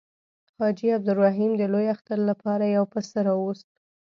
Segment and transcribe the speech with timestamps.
[0.57, 3.67] حاجي عبدالرحیم د لوی اختر لپاره یو پسه راووست.